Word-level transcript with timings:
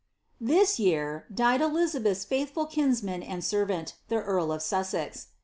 This 0.41 0.79
year 0.79 1.27
died 1.31 1.61
Elizabeth's 1.61 2.25
faithful 2.25 2.65
kinsman 2.65 3.21
and 3.21 3.43
servant, 3.43 3.97
the 4.07 4.15
earl 4.23 4.51
of 4.51 4.63
Soisez. 4.63 5.27